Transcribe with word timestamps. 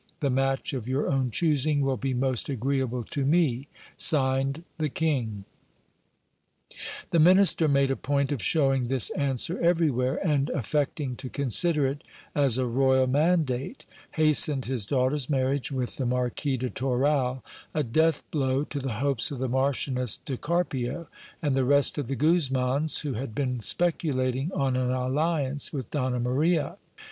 The 0.19 0.31
match 0.31 0.73
of 0.73 0.87
your 0.87 1.07
own 1.07 1.29
choosing 1.29 1.81
will 1.81 1.95
be 1.95 2.15
most 2.15 2.49
agreeable 2.49 3.03
to 3.11 3.23
me." 3.23 3.67
(Signed) 3.97 4.63
The 4.79 4.89
King. 4.89 5.45
The 7.11 7.19
minister 7.19 7.67
made 7.67 7.91
a 7.91 7.95
point 7.95 8.31
of 8.31 8.41
shewing 8.41 8.87
this 8.87 9.11
answer 9.11 9.59
everywhere; 9.59 10.19
and 10.25 10.49
affecting 10.49 11.15
to 11.17 11.29
consider 11.29 11.85
it 11.85 12.03
as 12.33 12.57
a 12.57 12.65
royal 12.65 13.05
mandate, 13.05 13.85
hastened 14.13 14.65
his 14.65 14.87
daughter's 14.87 15.29
marriage 15.29 15.71
with 15.71 15.97
the 15.97 16.07
Marquis 16.07 16.57
de 16.57 16.71
Toral; 16.71 17.43
a 17.75 17.83
death 17.83 18.23
blow 18.31 18.63
to 18.63 18.79
the 18.79 18.93
hopes 18.93 19.29
of 19.29 19.37
the 19.37 19.49
Marchioness 19.49 20.17
de 20.17 20.35
Carpio, 20.35 21.09
and 21.43 21.55
the 21.55 21.63
rest 21.63 21.99
of 21.99 22.07
the 22.07 22.15
Guzmans 22.15 23.01
who 23.01 23.13
had 23.13 23.35
been 23.35 23.59
speculating 23.59 24.51
on 24.53 24.75
an 24.75 24.89
alliance 24.89 25.71
with 25.71 25.91
Donna 25.91 26.19
Maria. 26.19 26.77